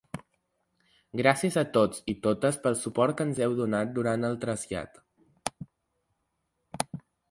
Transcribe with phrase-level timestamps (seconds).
[1.21, 5.03] Gràcies a tots i totes pel suport que ens heu donat durant el trasllat.